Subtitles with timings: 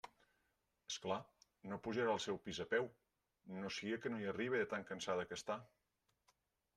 [0.91, 1.17] És clar,
[1.73, 2.89] no pujarà al seu pis a peu,
[3.65, 5.59] no siga que no hi arribe de tan cansada que està.